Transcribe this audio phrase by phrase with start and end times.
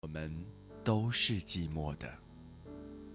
[0.00, 0.32] 我们
[0.84, 2.08] 都是寂寞的，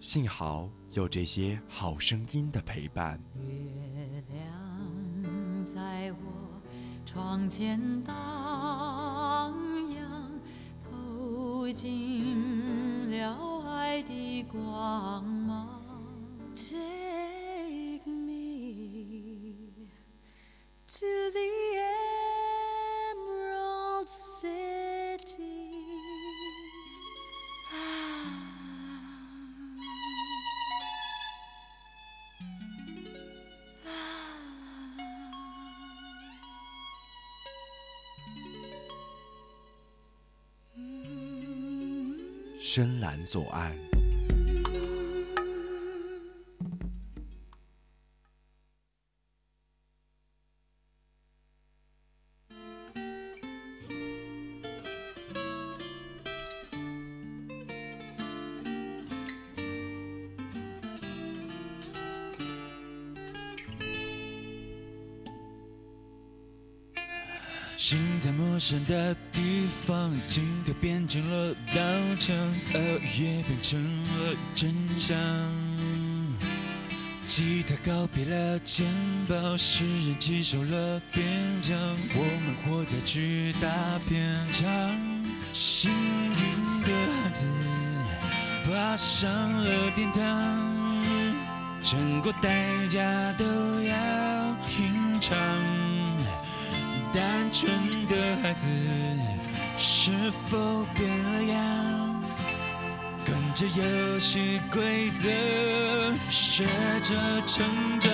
[0.02, 3.18] 幸好有这些好声音的陪伴。
[3.36, 6.62] 月亮在我
[7.06, 8.14] 窗前荡
[9.96, 10.30] 漾，
[10.84, 15.80] 透进了爱的光芒。
[16.54, 19.88] Take me
[20.86, 21.40] to the
[21.80, 22.23] emerald
[42.76, 43.93] 深蓝左岸。
[70.84, 71.76] 变成了刀
[72.18, 72.36] 枪，
[72.74, 72.82] 耳
[73.18, 75.18] 也变成了真相。
[77.26, 78.86] 吉他告别了肩
[79.26, 81.26] 膀，诗人接受了边
[81.62, 81.80] 疆，
[82.14, 83.70] 我们活在巨大
[84.10, 84.68] 片场。
[85.54, 86.90] 幸运的
[87.24, 87.46] 孩子
[88.66, 90.22] 爬上了殿堂，
[91.80, 93.46] 成果代价都
[93.84, 95.34] 要品尝。
[97.14, 97.72] 单纯
[98.10, 98.68] 的孩子
[100.06, 100.12] 是
[100.50, 102.22] 否变了样？
[103.26, 105.30] 跟着游戏规则
[106.30, 106.66] 学
[107.02, 107.14] 着
[107.46, 107.66] 成
[108.02, 108.12] 长，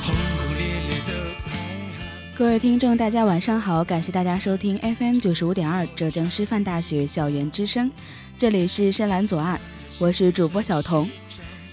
[0.00, 2.38] 轰轰烈烈的排行。
[2.38, 7.90] 各位听众，大家晚上好，感谢大家收听 FM 九十五点二浙江师范大学校园之声，
[8.38, 9.60] 这里是深蓝左岸，
[9.98, 11.10] 我是主播小童。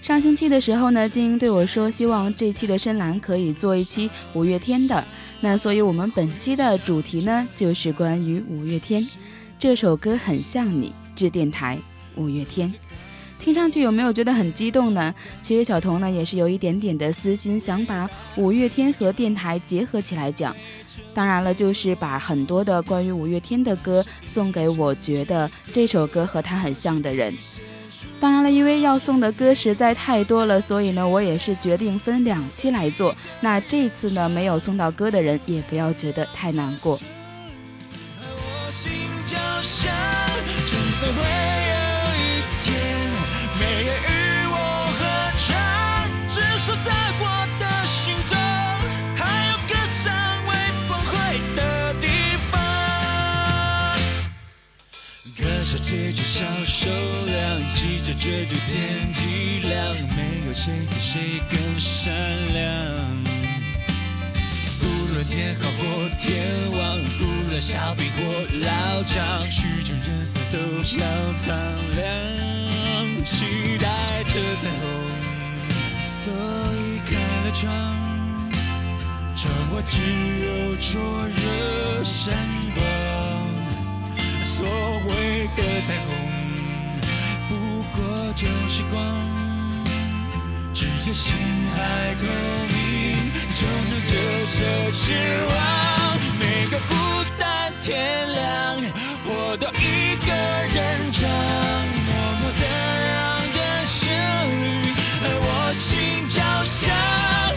[0.02, 5.06] 上星期的时候呢，金英对我说，希望这期的深蓝可以做一期五月天的。
[5.40, 9.06] 那所以，我们本期的主题呢，就是关于五月天。
[9.60, 11.80] 这首歌很像你，致电台，
[12.16, 12.74] 五月天。
[13.40, 15.14] 听上去有没有觉得很激动呢？
[15.44, 20.56] 其实小童呢也是有一点点的私心，想把五月天和电台结合起来讲。
[21.14, 27.32] 当然了，就是把很多的关于五月天的歌送给我觉得这首歌和他很像的人。
[28.20, 33.16] 当然了，因为要送的歌实在太多了，所以呢，我也是决定分两期来做。
[33.42, 37.00] 那这次呢，没有送到歌的人也不要觉得太难过。
[38.20, 38.90] 我心
[39.28, 39.94] 就像，
[40.66, 41.20] 总算会
[41.70, 41.76] 有
[42.18, 42.74] 一天，
[43.60, 44.56] 没人与我
[44.98, 45.00] 合
[45.38, 45.56] 唱，
[46.28, 47.37] 只说在我
[55.68, 56.88] 歌手追逐销售
[57.26, 62.16] 量，记者追逐点击量，没有谁比谁更善
[62.54, 62.64] 良。
[64.80, 68.22] 无论天好或天王，无论小兵或
[68.66, 70.58] 老将，曲终人散都
[71.00, 71.54] 要苍
[71.98, 73.26] 凉。
[73.26, 74.88] 期待着彩虹，
[76.00, 76.32] 所
[76.78, 77.12] 以开
[77.44, 77.68] 了窗。
[79.36, 80.00] 窗外只
[80.46, 82.57] 有灼热闪。
[84.58, 86.10] 所谓的彩虹，
[87.48, 87.52] 不
[87.94, 88.98] 过就是光。
[90.74, 91.36] 只要心
[91.76, 91.78] 还
[92.16, 92.26] 透
[92.74, 92.74] 明，
[93.54, 94.12] 就能折
[94.48, 94.56] 射
[94.90, 95.14] 希
[95.48, 95.54] 望。
[96.40, 96.92] 每个孤
[97.38, 97.94] 单天
[98.32, 98.42] 亮，
[99.26, 100.28] 我都一个
[100.74, 100.76] 人
[101.14, 101.30] 唱，
[102.08, 102.10] 默
[102.42, 102.62] 默的
[103.06, 103.16] 让
[103.54, 103.96] 人旋
[104.50, 104.90] 律，
[105.22, 105.86] 和我心
[106.30, 106.82] 交响。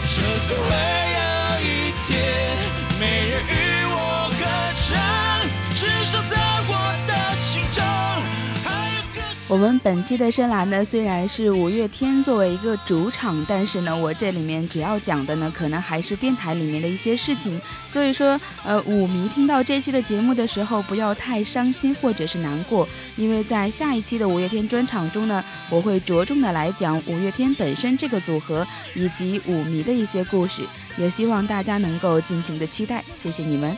[0.05, 0.69] 就算会
[1.17, 1.19] 有
[1.65, 1.67] 一
[2.05, 2.09] 天，
[2.99, 3.01] 没
[3.31, 3.49] 人与
[3.89, 3.97] 我
[4.37, 4.39] 合
[4.85, 4.87] 唱，
[5.73, 6.31] 至少在
[9.51, 17.59] 我们本期的深蓝呢，虽然是五月天作为一个主场，但是呢，我这里面主要讲的呢，可能还是电台里面的一些事情。
[17.85, 28.65] 所以说，呃，舞迷听到这期的节目的时候，不要太伤心或者是难过，因为在下一期的五月天专场中呢，我会着重的来讲五月天本身这个组合
[28.95, 30.61] 以及舞迷的一些故事，
[30.95, 33.03] 也希望大家能够尽情的期待。
[33.17, 33.75] 谢谢你们。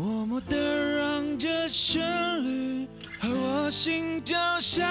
[0.00, 0.56] 默默的
[0.96, 2.00] 让这旋
[2.42, 2.88] 律
[3.18, 4.88] 和我心交响。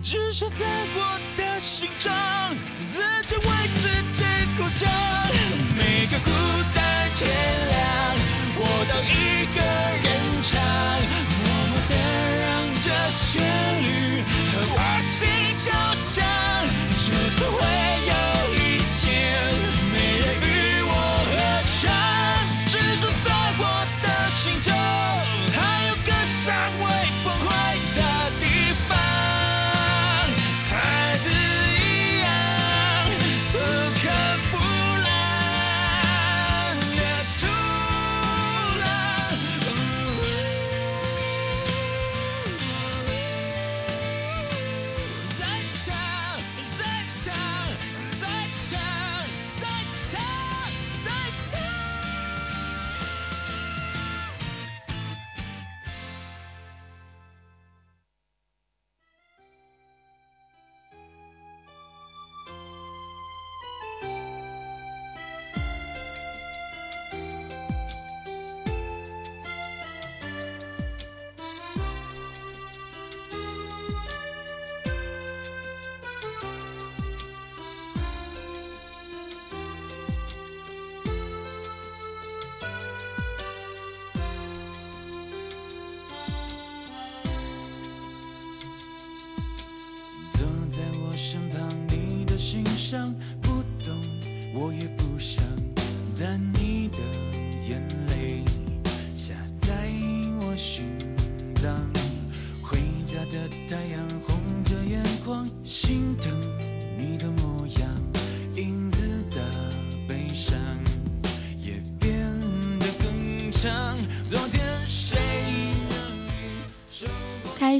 [0.00, 0.64] 至少在
[0.94, 2.12] 我的心中，
[2.86, 4.24] 自己为自己
[4.56, 4.88] 鼓掌。
[5.76, 6.30] 每个孤
[6.72, 7.28] 单天
[7.70, 7.80] 亮，
[8.54, 9.60] 我都一个
[10.04, 10.06] 人
[10.40, 10.62] 唱，
[11.42, 11.92] 默默的
[12.42, 12.46] 让
[12.84, 13.42] 这旋
[13.82, 14.22] 律
[14.52, 15.26] 和我心
[15.66, 16.24] 交响。
[17.04, 17.58] 就算会
[92.92, 93.14] 的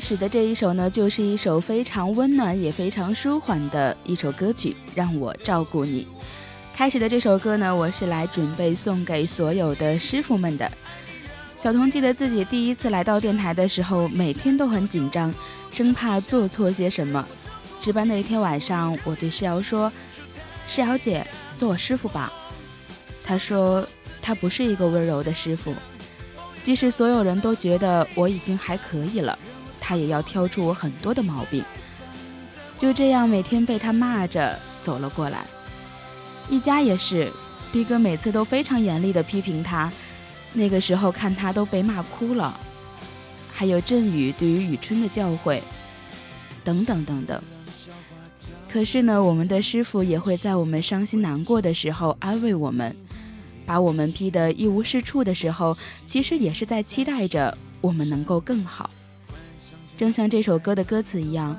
[0.09, 6.07] 始的这一首呢，就是一首非常温暖也非常舒缓的一首歌曲，让我照顾你。
[6.75, 10.73] 开始的这首歌呢，我是来准备送给所有的师傅们的。
[11.57, 15.35] 小童记得自己第一次来到电台的时候，每天都很紧张，
[15.71, 17.23] 生怕做错些什么。
[17.79, 19.93] 值班的一天晚上，我对诗瑶说
[20.67, 22.33] ：“诗瑶姐，做我师傅吧。”
[23.23, 23.87] 她说
[24.23, 25.75] ：“他不是一个温柔的师傅，
[26.63, 29.39] 即使所有人都觉得我已经还可以了。”
[29.89, 31.65] 他也要挑出我很多的毛病，
[32.77, 35.47] 就这样每天被他骂着走了过来。
[36.51, 37.33] 一家也是，
[37.73, 39.91] 逼哥每次都非常严厉的批评他，
[40.53, 42.61] 那个时候看他都被骂哭了。
[43.51, 45.63] 还有振宇对于雨春的教诲，
[46.63, 47.43] 等等等等。
[48.69, 52.95] 可是呢，我们的师傅也会在我们伤心难过的时候安慰我们，
[53.65, 55.75] 把我们批得一无是处的时候，
[56.07, 58.91] 其实也是在期待着我们能够更好。
[59.99, 61.59] 正像这首歌的歌词一样，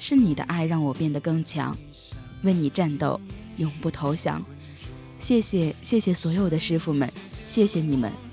[0.00, 1.78] 是你的爱让我变得更强，
[2.42, 3.20] 为你战斗，
[3.56, 4.44] 永不投降。
[5.20, 7.08] 谢谢，谢谢所有的师傅们，
[7.46, 8.27] 谢谢你们。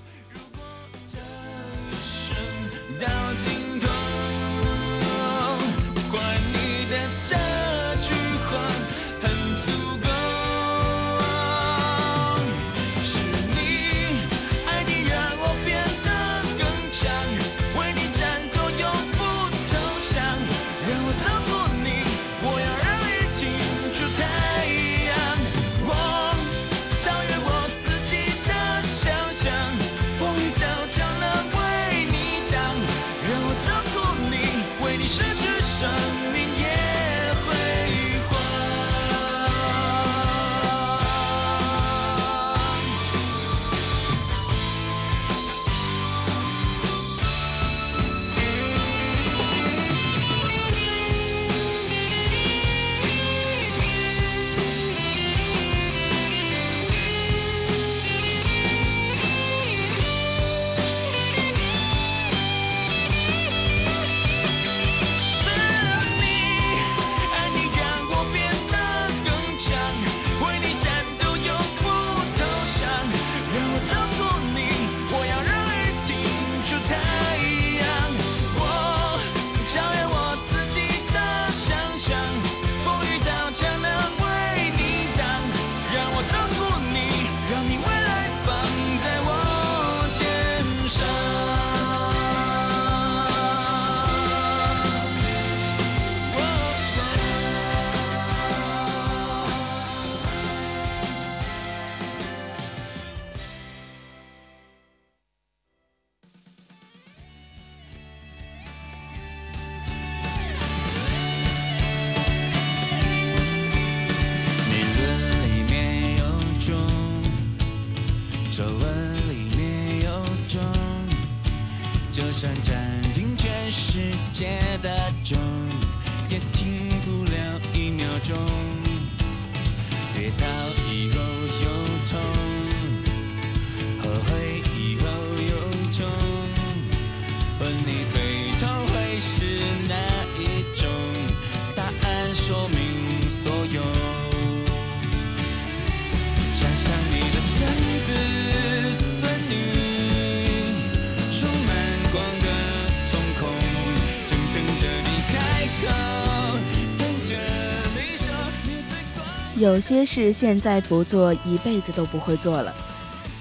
[159.75, 162.73] 有些事现在不做，一辈子都不会做了。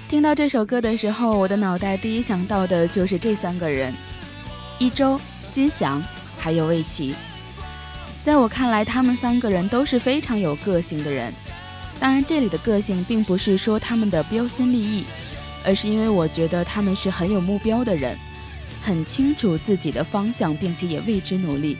[0.09, 3.93] 听到这首歌的时候，我的脑袋第一想到的就是这三个人：
[4.77, 5.17] 一周、
[5.49, 6.03] 金翔，
[6.37, 7.15] 还有魏琪。
[8.21, 11.33] 在我看来，他们三个人都是非常有个性的人。
[12.01, 15.05] 当然，这里的个性并不是说他们的标新立异，
[15.63, 18.17] 而是因为我觉得他们是很有目标的人，
[18.83, 21.77] 很清楚自己的方向，并且也为之努力。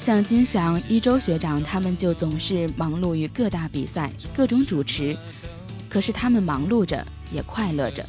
[0.00, 5.16] 像金翔、一周学长，他们就总是忙碌于各大比赛、各种主持，
[5.88, 8.06] 可是他们忙碌着，也快乐着，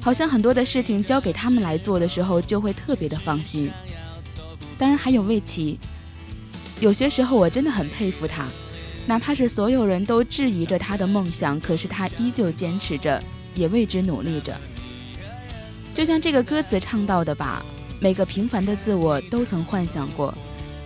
[0.00, 3.70] 好像很多的事情交给他们来做的时候，就会特别的放心。
[4.78, 5.80] 当然还有魏琪，
[6.78, 8.46] 有些时候我真的很佩服他，
[9.06, 13.20] 哪怕是所有人都质疑着他的梦想，可是他依旧坚持着，
[13.54, 14.56] 也为之努力着。
[15.92, 17.64] 就像这个歌词唱到的吧，
[18.00, 20.32] 每个平凡的自我都曾幻想过。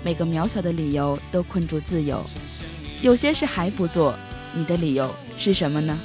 [0.02, 2.22] 每个渺小的理由都困住自由，
[3.02, 4.14] 有些事还不做，
[4.54, 5.98] 你的理由是什么呢？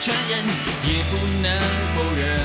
[0.00, 0.44] 承认，
[0.86, 1.50] 也不能
[1.96, 2.38] 否认。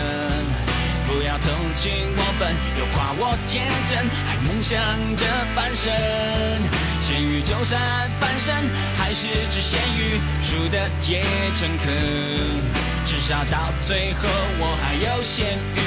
[1.06, 5.94] 不要同情我笨，又夸我天真，还梦想着翻身。
[7.02, 8.56] 咸鱼就算翻身，
[8.98, 11.22] 还是只咸鱼，输的也
[11.56, 11.94] 诚恳。
[13.06, 14.28] 至少到最后，
[14.60, 15.46] 我还有咸
[15.76, 15.80] 鱼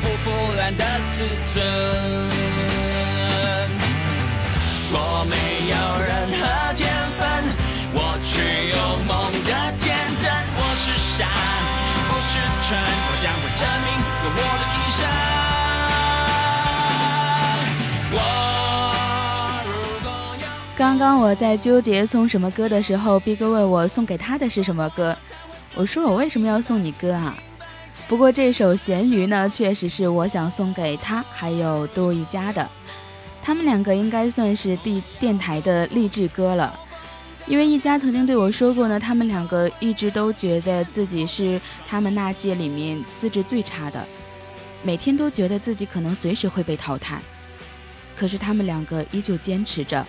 [0.00, 1.66] 不腐烂的自尊。
[4.96, 5.34] 我没
[5.68, 7.22] 有任何天分，
[7.92, 8.32] 我却
[8.70, 9.12] 有梦
[9.44, 9.84] 的天
[10.22, 10.53] 真。
[12.34, 12.74] 我是傻，不是蠢，
[13.06, 13.88] 我将会证明
[14.24, 14.98] 有我的一生。
[18.12, 18.16] 我。
[20.76, 25.16] 刚刚我在纠结送什么歌的时候，逼哥问我送给他的是什么歌，
[25.76, 27.36] 我说我为什么要送你歌啊？
[28.08, 32.68] 不过这首《咸鱼》呢，确实是我想送给他还有杜一家的，
[33.42, 36.74] 他们两个应该算是地电台的励志歌了。
[37.46, 44.02] 因为一家曾经对我说过呢，他们两个一直都觉得自己是他们那届里面资质最差的，
[44.82, 47.20] 每天都觉得自己可能随时会被淘汰。
[48.16, 50.06] 可是他们两个依旧坚持着，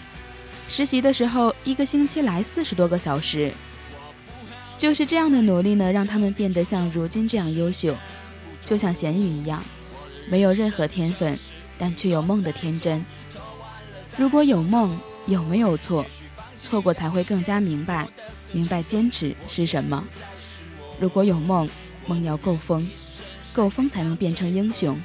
[0.70, 3.52] 实习的时候一个星期来四十多个小时，
[4.78, 7.96] 就是这样的努力呢，让他们变得像如今这样优秀，
[8.64, 9.62] 就像咸鱼一样。
[10.30, 11.38] 没有任何天分，
[11.78, 13.06] 但却有梦的天真。
[14.18, 16.06] 如果有梦，有没有错？
[16.58, 18.08] 错过才会更加明白，
[18.52, 20.04] 明白坚持是什么。
[21.00, 21.68] 如果有梦，
[22.08, 22.90] 梦要够疯，
[23.54, 25.00] 够疯才能变成英雄。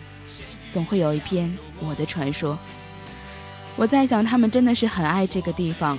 [0.71, 2.59] 总会有一篇我的传说。
[3.76, 5.99] 我在想，他们真的是很爱这个地方，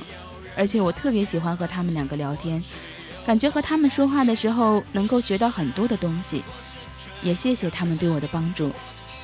[0.55, 2.63] 而且我特别喜欢和他们两个聊天，
[3.25, 6.43] 感觉和他们说话的时候能够学到很多的东西。
[7.21, 8.71] 也谢谢他们对我的帮助，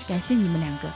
[0.07, 0.87] 感谢你们两个。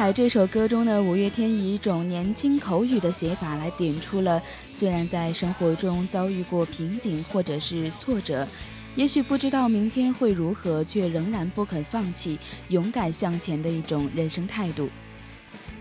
[0.00, 8.48] 海这首歌中的五月天以一种年轻口语的写法来点出了，虽然在生活中遭遇过瓶颈或者是挫折，
[8.96, 12.38] 也许不知道明天会如何，却仍然不肯放弃，
[12.70, 14.88] 勇敢向前的一种人生态度。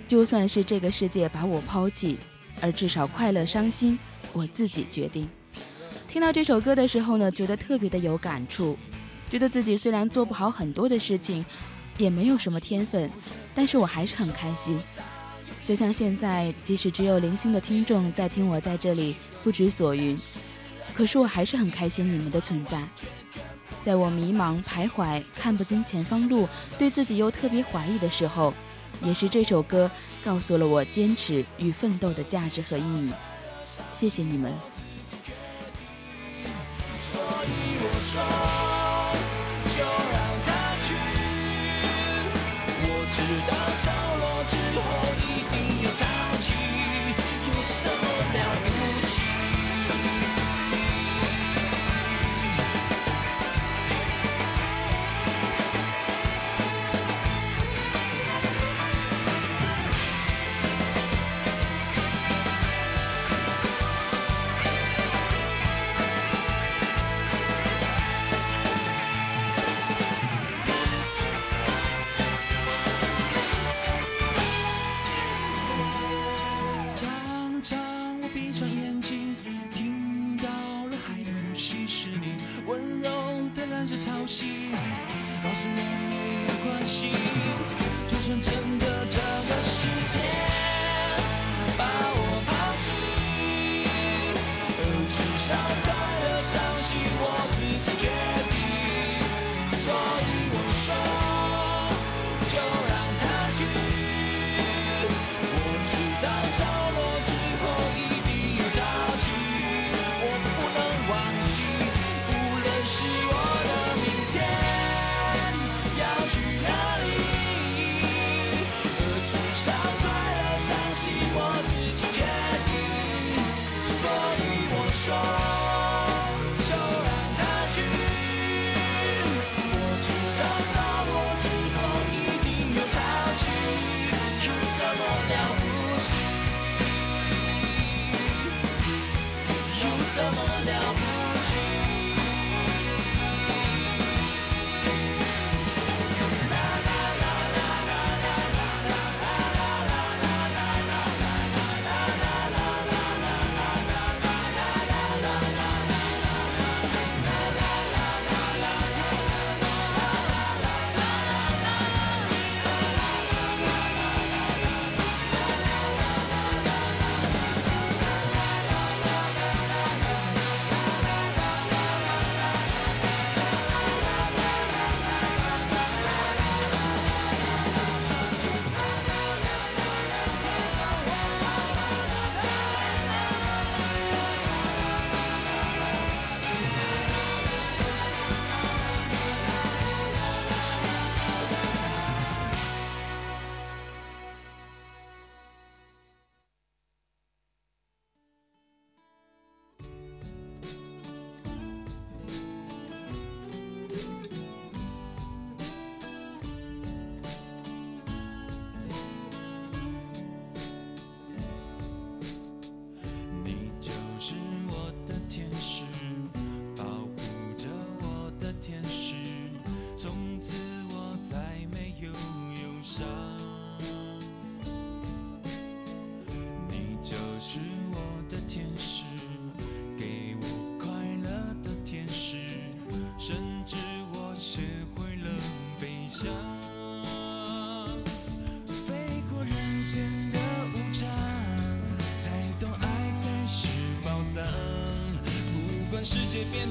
[0.05, 2.17] 就算是这个世界把我抛弃，
[2.60, 3.97] 而至少快乐伤心，
[4.34, 5.29] 我自己决定。
[6.10, 8.77] 听到这首歌的时候呢，觉得特别的有感触，
[9.29, 11.45] 觉得自己虽然做不好很多的事情。
[11.97, 13.12] 也没有什么天分，
[13.60, 14.80] 但是我还是很开心。
[15.65, 20.17] 就像现在，即使只有零星的听众在听我在这里不知所云，
[20.93, 22.82] 可是我还是很开心你们的存在。
[23.82, 28.54] 在我迷茫、徘徊、看不清前方路，对自己又特别怀疑的时候，
[29.04, 29.91] 也是这首歌
[30.24, 33.12] 告诉了我坚持与奋斗的价值和意义。
[33.93, 34.54] 谢谢你们。
[37.02, 38.68] 所以我说，
[43.47, 46.06] 到潮落之后，一定要潮
[46.39, 46.54] 起，
[47.47, 48.04] 有什么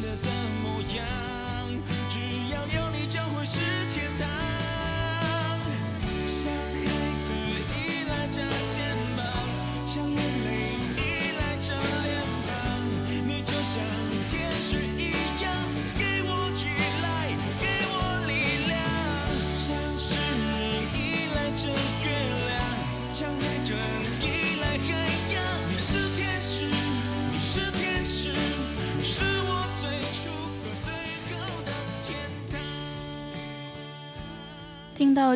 [0.00, 0.30] 变得怎
[0.62, 1.04] 么样，
[2.08, 2.20] 只
[2.52, 3.58] 要有你就会是
[3.88, 3.97] 天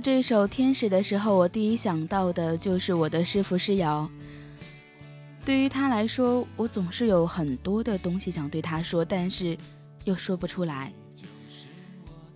[0.02, 4.10] 这首《天使》的时候，我第一想到的就是我的师傅师瑶。
[5.44, 9.56] 对于他来说，我总是有很多的东西想对他说，但是
[10.04, 10.92] 又说不出来。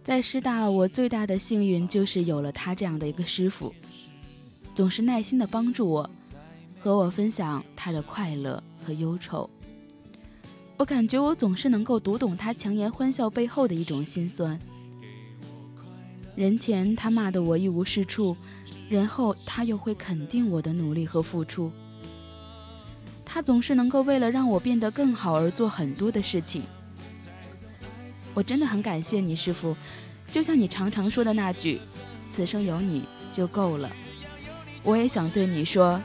[0.04, 3.74] 在师大，我最大的幸运就是有了他这样的一个师傅，
[4.72, 6.08] 总是耐心的帮助我，
[6.78, 9.50] 和我分享他的快乐和忧愁。
[10.76, 14.56] 我感觉我总是能够读懂他强颜欢笑背后的一种心酸。
[16.36, 18.36] 人前他骂得我一无是处，
[18.90, 21.72] 人后他又会肯定我的努力和付出。
[23.24, 26.62] 他总是能够为了让我变得更好而做很多的事情。
[28.34, 29.74] 我真的很感谢你，师傅。
[30.30, 31.80] 就像你常常说的那句
[32.28, 33.90] ：“此生有你就够了。”
[34.84, 35.98] 我也想对你说，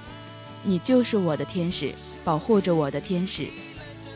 [0.63, 3.47] 你就是我的天使，保护着我的天使。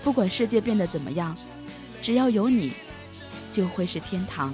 [0.01, 1.35] 不管世界变得怎么样，
[2.01, 2.71] 只要有你，
[3.51, 4.53] 就会是天堂。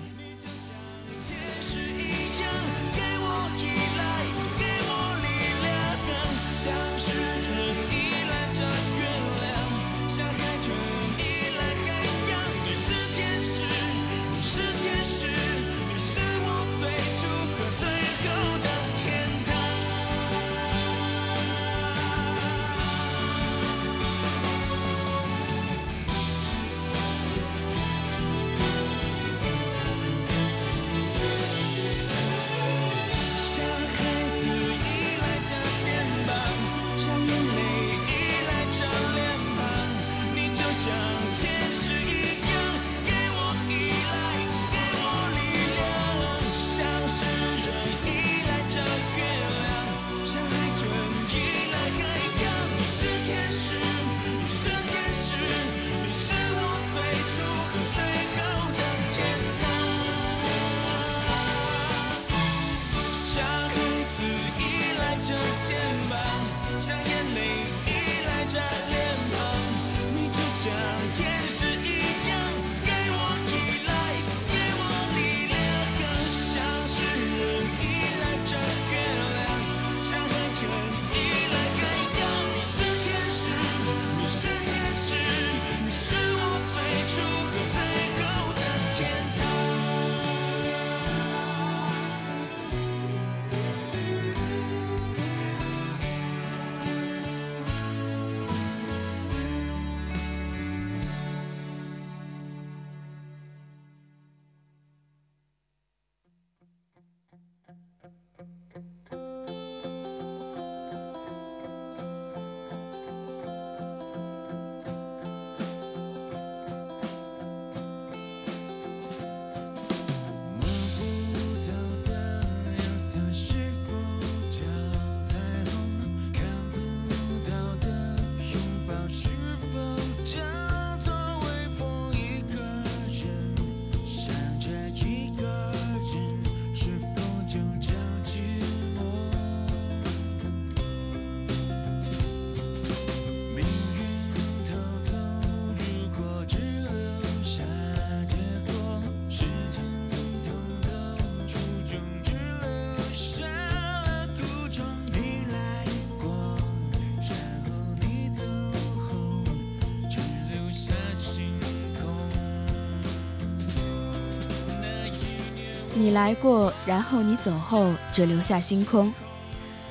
[166.12, 169.12] 来过，然后你走后，只留下星空。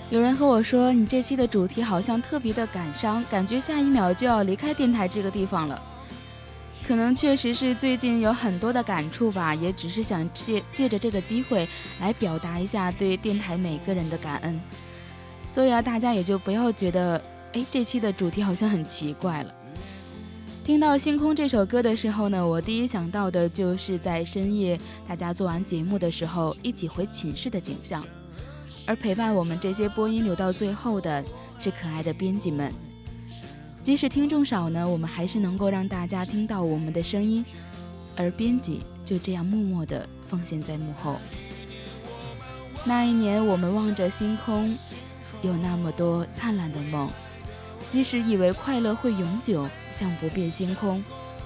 [0.08, 5.80] 有人和我说，你这期的主题好像特别的感伤，感觉下一秒就要离开电台这个地方了。
[6.86, 11.68] 可能确实是最近有很多的感触吧，也只是想借借着这个机会
[12.00, 14.60] 来表达一下对电台每个人的感恩。
[15.46, 19.54] 所以啊，大家也就不要觉得，哎，这期的主题好像很奇怪了。
[20.70, 28.04] 听到《星空》这首歌的时候呢，我第一想到的就是在深夜大家做完节目的时候一起回寝室的景象，
[28.86, 31.24] 而陪伴我们这些播音留到最后的
[31.58, 32.72] 是可爱的编辑们。
[33.82, 37.44] 即使听众少呢，我们还是能够让大家听到我们的声音，
[38.16, 41.16] 而编辑就这样默默地奉献在幕后。
[42.84, 44.72] 那一年，我们望着星空，
[45.42, 47.10] 有那么多灿烂的梦。
[47.90, 51.04] 即使以为快乐会永久，像不变星空，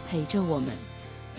[0.09, 0.69] 陪着我们。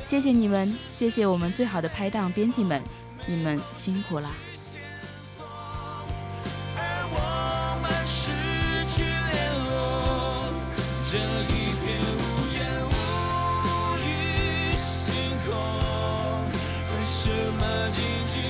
[0.04, 2.82] 谢谢你们，谢谢我们最好的拍档编辑们，
[3.28, 4.32] 你们辛苦啦！
[11.08, 11.22] 这一
[11.80, 11.86] 片
[12.18, 12.20] 无
[12.52, 12.90] 言无
[14.02, 15.16] 语星
[15.46, 15.54] 空，
[16.98, 18.42] 为什么静静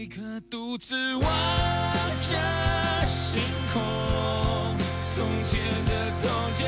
[0.00, 3.82] 一刻独自望着星空。
[5.02, 6.66] 从前的从前，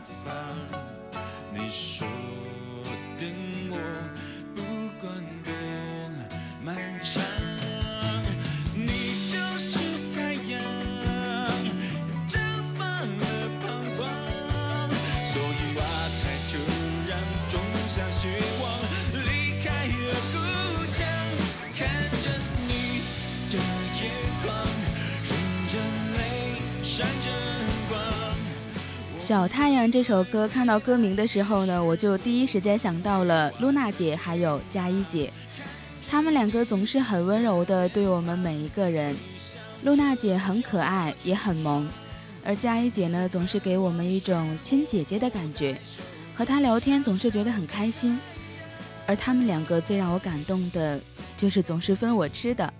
[0.00, 0.80] 方。
[1.52, 2.06] 你说
[29.30, 35.32] 小太阳这首歌，看到歌名的时候呢，我就第一时间想到了露娜姐还有佳一姐，
[36.10, 39.14] 她们两个总是很温柔的对我们每一个人。
[39.84, 41.88] 露娜姐很可爱，也很萌，
[42.42, 45.76] 而佳一姐呢，总是给我们一种亲姐姐的感觉，
[46.34, 48.18] 和她聊天总是觉得很开心。
[49.06, 51.00] 而他们两个最让我感动的，
[51.36, 52.74] 就是总是分我吃的，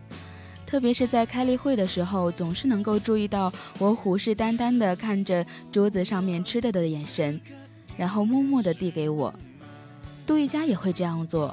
[0.71, 7.41] 特别是在开例会的时候，总是能够注意到我虎视眈眈地看着桌子上面吃的的眼神，
[7.97, 9.35] 然后默默地递给我。
[10.25, 11.53] 杜一佳也会这样做，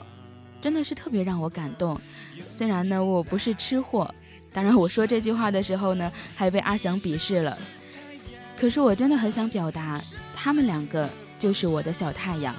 [0.61, 1.99] 真的是特别让我感动。
[2.47, 4.13] 虽然呢，我不是吃货，
[4.53, 7.57] 当然我说这句话的时候呢，还被阿翔鄙视了。
[8.55, 9.99] 可是我真的很想表达，
[10.35, 12.55] 他们两个就是我的小太阳。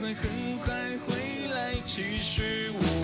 [0.00, 0.72] 会很快
[1.06, 2.97] 回来，继续我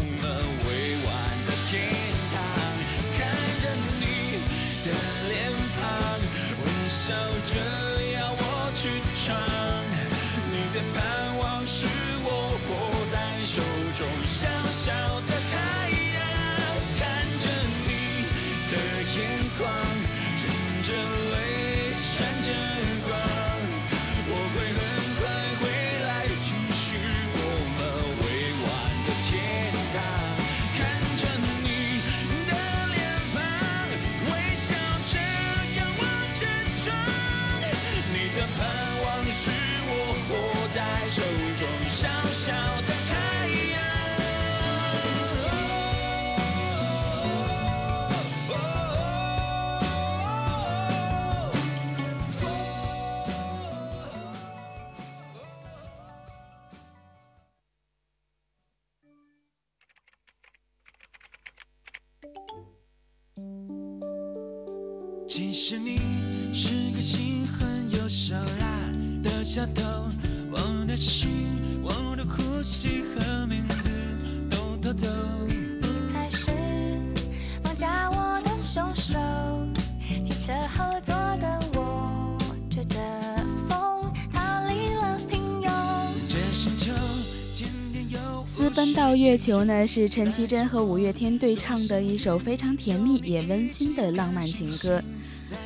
[89.35, 95.03] 月球呢，是陈绮贞和五月天对唱的一首非常甜蜜也温馨的浪漫情歌。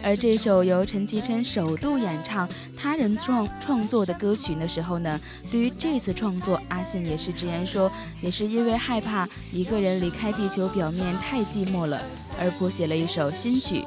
[0.03, 7.93] 而这首由陈绮贞首度演唱他人创创作的歌曲的时候呢，对于这次创作，阿信也是直言说，
[8.23, 12.01] 也是因为害怕一个人离开地球表面太寂寞了，
[12.41, 13.85] 而谱写了一首新曲。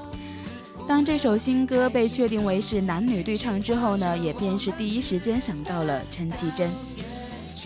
[0.87, 6.69] 当这首新歌被确定为是男女对唱之后呢，也便是第一时间想到了陈绮贞。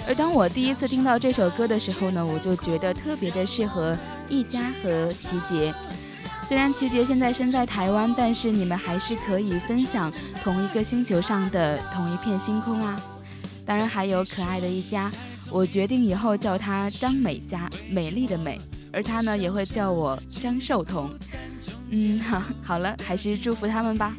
[0.07, 3.97] 而当我第一次听到这首歌的时候呢，我就觉得特别的适合
[4.29, 5.73] 一家和齐杰。
[6.43, 10.11] 虽然齐杰现在身在台湾，但是你们还是可以分享
[10.43, 13.01] 同一个星球上的同一片星空啊。
[13.65, 15.11] 当然还有可爱的一家，
[15.49, 18.61] 我决定以后叫他张美嘉，美丽的美，
[18.93, 21.09] 而他呢也会叫我张寿彤。
[21.89, 24.15] 嗯，好， 好了，还是祝福他们吧。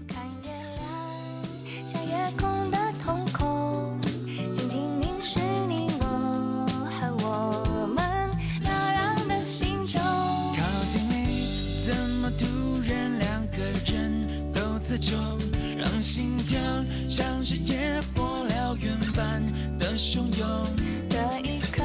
[14.96, 15.38] 自重，
[15.76, 16.58] 让心跳
[17.06, 19.42] 像是野火燎原般
[19.78, 20.66] 的汹涌。
[21.10, 21.82] 这一刻，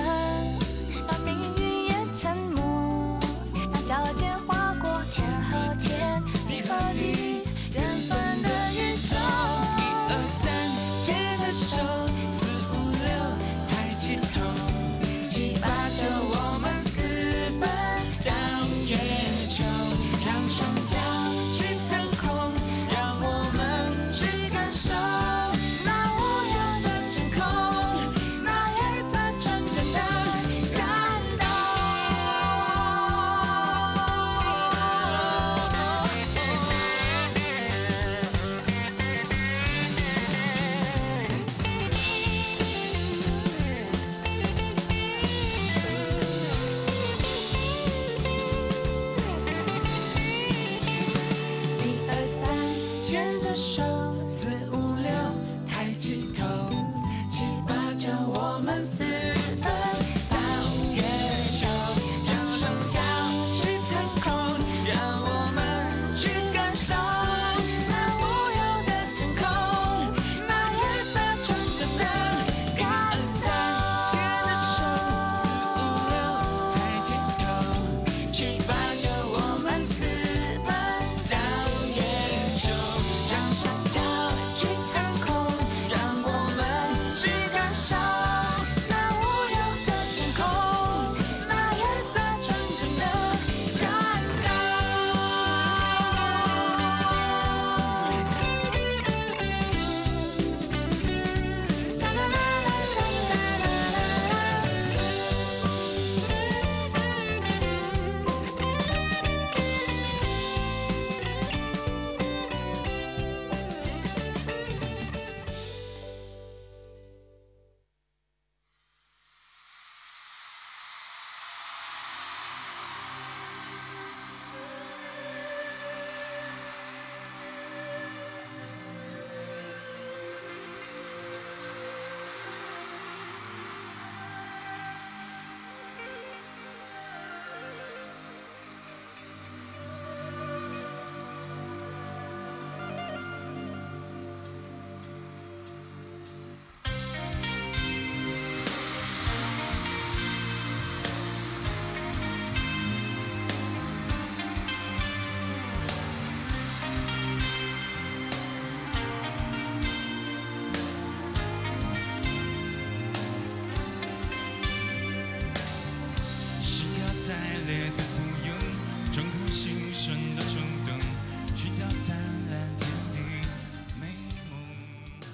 [1.05, 1.35] 让命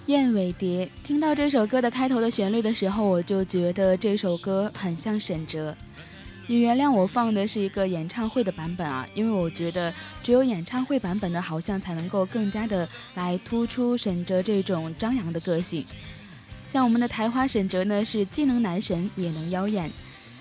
[0.07, 5.75] 燕尾蝶，听到这首歌的开头的旋律的时候，我就觉得这首歌很像沈哲。
[6.45, 9.93] 你原谅我放的是一个演唱会的版本啊，因为我觉得
[10.23, 15.85] 只有演唱会版本的，好像才能够更加的来突出沈哲这种张扬的个性。
[16.69, 19.91] 像我们的台花沈哲呢，是既能男神也能妖艳。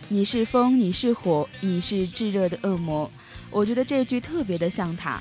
[0.09, 3.11] 你是风，你是火，你是炙热的恶魔。
[3.51, 5.21] 我觉得这句特别的像他。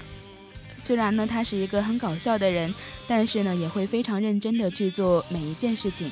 [0.86, 2.71] 虽然呢，他是一个很搞笑的人，
[3.07, 6.11] 但是呢，也会非常认真的去做每一件事情。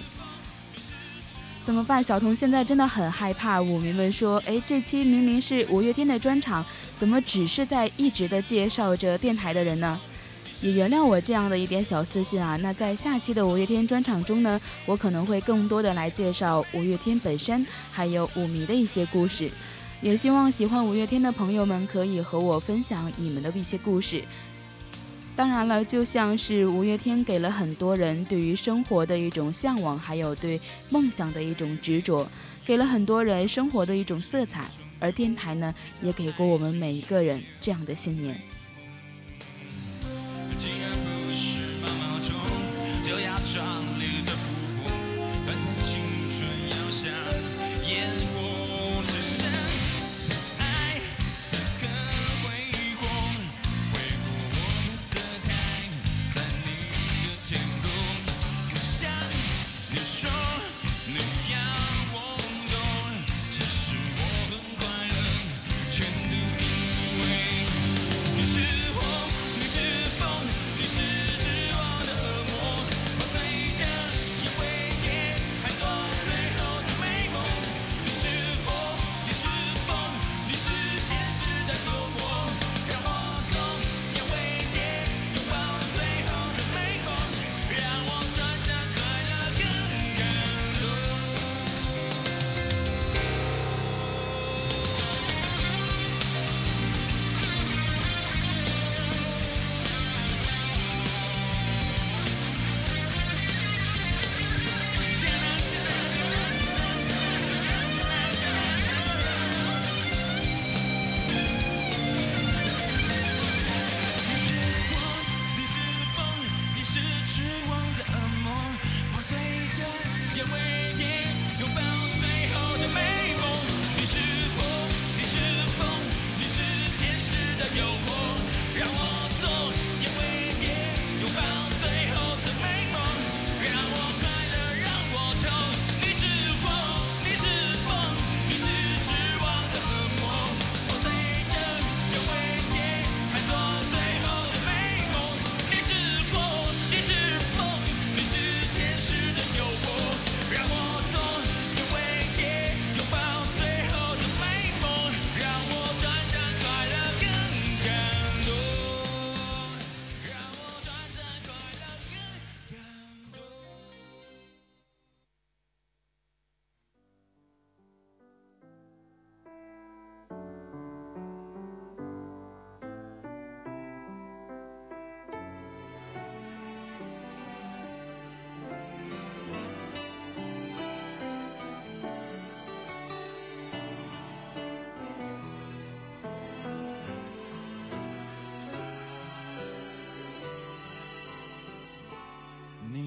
[1.61, 2.03] 怎么办？
[2.03, 3.61] 小童现在真的很害怕。
[3.61, 6.65] 舞迷们说：“哎，这期明明是五月天的专场，
[6.97, 10.01] 怎么只是在一直的介绍着电台的人呢？”
[10.59, 12.57] 也原谅我这样的一点小私心啊。
[12.59, 19.51] 那在下期的五月天专场中呢，我可能会更多的来介绍五月天本身，还有舞迷的一些故事。
[20.01, 24.21] 也希望喜欢五月天的朋友们可以和我分享你们的一些故事。
[25.36, 32.28] 当然了，就像是五月天给了很多人对于生活的一种向往，还有对梦想的一种执着，
[32.64, 34.66] 给了很多人生活的一种色彩。
[35.00, 35.74] 而电台呢，
[36.04, 38.40] 也给过我们每一个人这样的信念。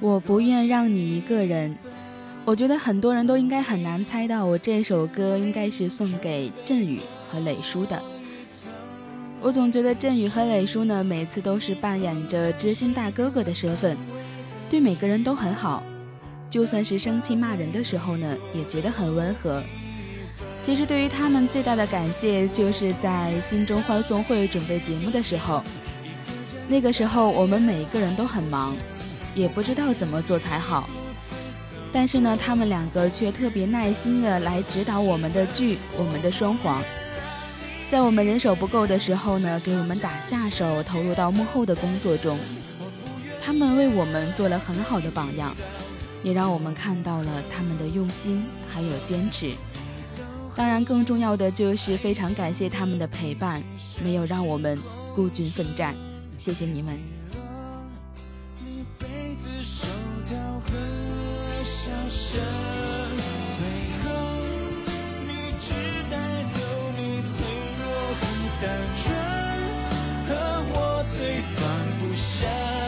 [0.00, 1.76] 我不愿让你一个人。
[2.46, 8.00] 我觉得很多人都应该很难猜到，我这首歌应该是送给振宇和磊叔的。
[9.42, 13.96] 我总觉得振宇和磊叔呢，每次都是扮演着知心大哥哥的身份，
[14.70, 15.82] 对每个人都很好，
[16.48, 19.62] 就算是生气骂人的时候呢，也觉得很温和。
[20.62, 25.62] 其实对于他们最大的感谢，就是在心中欢送会准备节目的时候，
[26.68, 28.76] 那个时候我们每一个人都很忙，
[29.40, 30.88] 也不知道怎么做才好。
[31.92, 36.82] 但是呢，他们两个却特别耐心的来指导我们的剧，我们的双簧。
[37.88, 42.38] 在我们人手不够的时候呢，给我们打下手，投入到幕后的工作中。
[43.42, 45.56] 他们为我们做了很好的榜样，
[46.22, 49.52] 也让我们看到了他们的用心还有坚持。
[50.54, 53.60] 当然，更重要的就是非常感谢他们的陪伴，
[54.04, 54.78] 没有让我们
[55.14, 55.96] 孤军奋战。
[56.38, 57.19] 谢谢你们。
[62.10, 62.40] 生
[63.52, 63.62] 最
[64.02, 64.10] 后
[65.28, 66.58] 你只带走
[66.96, 67.46] 你脆
[67.78, 67.86] 弱
[68.18, 68.22] 和
[68.60, 69.14] 单纯
[70.26, 70.30] 和
[70.74, 71.62] 我最放
[72.00, 72.79] 不下。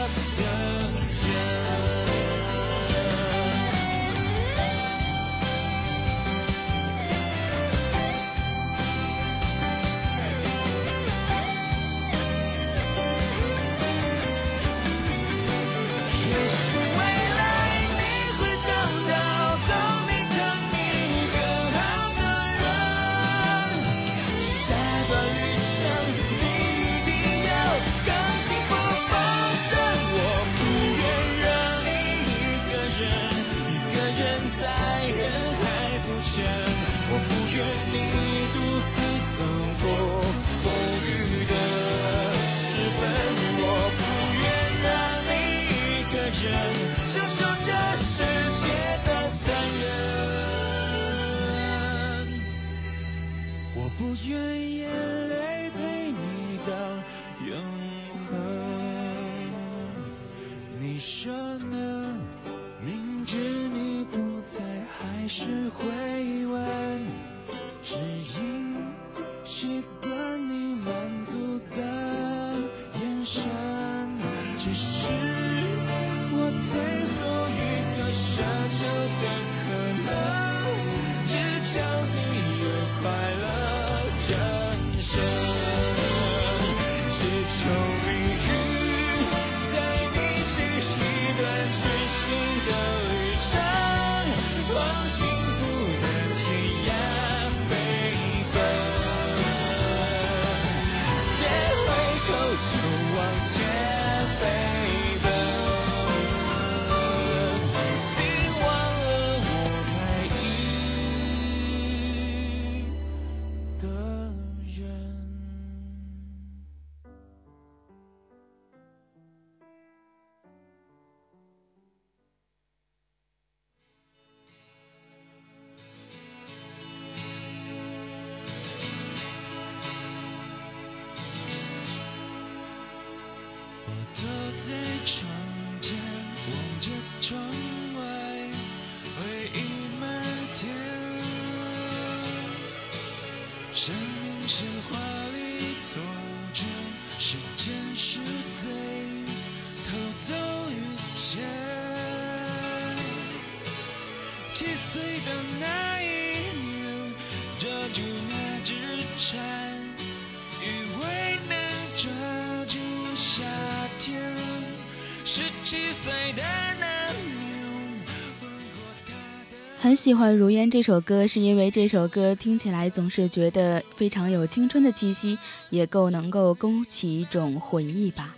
[169.83, 175.37] 很喜欢《如烟》这首歌，是因为这首歌听起来总是觉得非常有青春的气息，
[175.71, 178.33] 也够能够勾起一种回忆吧。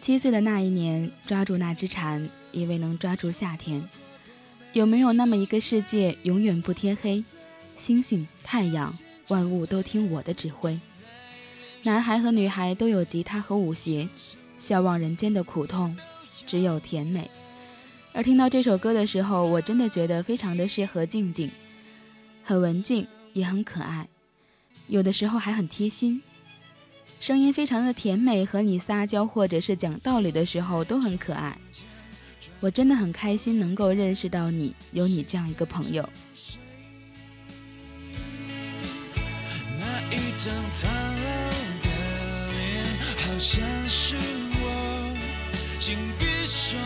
[0.00, 3.86] 七岁的那一年，抓住那只蝉，以为能抓住夏天。
[4.72, 7.22] 有没有那么一个世界，永远不天黑，
[7.76, 8.90] 星星、太阳、
[9.28, 10.80] 万物都听我的指挥？
[11.82, 14.08] 男孩和女孩都有吉他和舞鞋，
[14.58, 15.94] 笑望人间的苦痛，
[16.46, 17.30] 只有甜美。
[18.16, 21.50] 而听到这首歌的时候，我真的觉得非常的适合静静，
[22.42, 24.08] 很文静，也很可爱，
[24.88, 26.22] 有的时候还很贴心，
[27.20, 31.58] 声音非常的甜美，和你撒娇或者是讲道理的时候都很可爱。
[32.60, 36.08] 我真的很开心能够认识到你，有你这样一个朋友。
[39.78, 41.50] 那一张苍老
[41.82, 41.90] 的
[42.48, 42.82] 脸，
[43.18, 44.16] 好像是
[44.54, 45.14] 我，
[45.78, 46.80] 紧闭双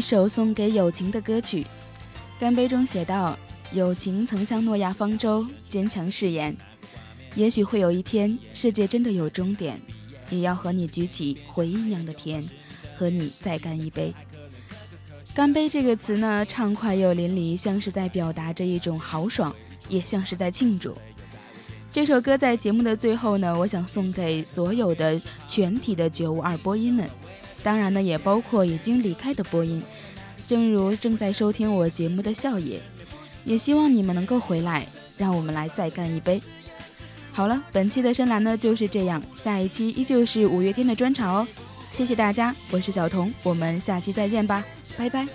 [0.00, 1.66] 一首送给友情的歌曲。
[2.38, 3.38] 干杯中写道
[3.74, 6.56] ：“友情曾像诺亚方舟，坚强誓言。
[7.34, 9.78] 也许会有一天，世界真的有终点，
[10.30, 12.42] 也要和你举起回忆酿的甜，
[12.96, 14.14] 和你再干一杯。”
[15.36, 19.54] 干杯这个词呢，畅快又淋漓，像是在表达着一种豪爽，
[19.90, 20.96] 也像是在庆祝。
[21.90, 27.06] 这首歌在节目的最后呢，我想送给所有的全体的九五二播音们。
[27.62, 29.82] 当然呢，也包括已经离开的播音，
[30.48, 32.80] 正如正在收听我节目的笑爷，
[33.44, 34.86] 也希望你们能够回来，
[35.18, 36.40] 让我们来再干一杯。
[37.32, 41.46] 好了，本期的深蓝呢就是这样，下一期依旧是五月天的专场哦。
[41.92, 44.64] 谢谢大家，我是小童，我们下期再见吧，
[44.96, 45.26] 拜拜。